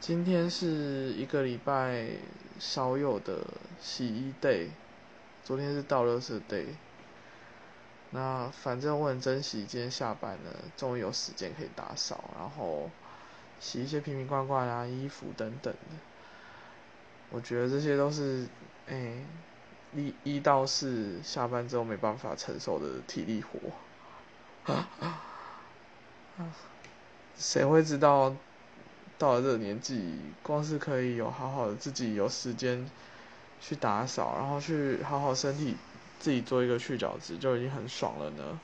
[0.00, 2.06] 今天是一个礼拜
[2.58, 3.38] 少有的
[3.80, 4.68] 洗衣 day，
[5.44, 6.66] 昨天是倒垃圾 day。
[8.10, 12.88] 那反正我很珍惜今天下班了，终于有时间可以打扫，然后
[13.58, 15.96] 洗一些瓶瓶罐罐啊、衣服等等的。
[17.30, 18.46] 我觉得这些都是，
[18.88, 19.12] 哎，
[19.94, 24.72] 一一到四下班之后没办法承受的体力活。
[24.72, 24.88] 啊
[27.36, 28.34] 谁会知道？
[29.18, 32.88] 到了这个年纪，光是可以有好好的自己有时间
[33.60, 35.74] 去打扫，然后去好好身体
[36.20, 38.58] 自己做一个去角质，就已经很爽了呢。